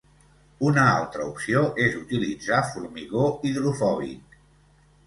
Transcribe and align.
Una 0.69 0.85
altra 0.93 1.27
opció 1.33 1.61
és 1.85 1.99
utilitzar 2.01 2.63
formigó 2.73 3.31
hidrofòbic. 3.53 4.43